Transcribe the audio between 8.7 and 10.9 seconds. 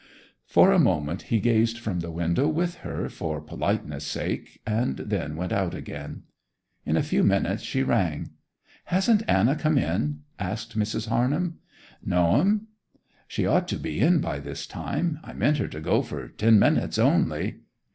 'Hasn't Anna come in?' asked